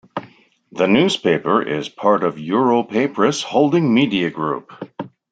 [0.71, 4.71] The newspaper is part of Europapress Holding media group.